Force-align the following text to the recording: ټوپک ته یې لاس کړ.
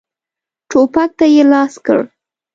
ټوپک 0.69 1.09
ته 1.19 1.25
یې 1.33 1.43
لاس 1.51 1.73
کړ. 1.85 1.99